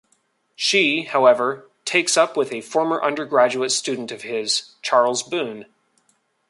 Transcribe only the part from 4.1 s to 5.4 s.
of his, Charles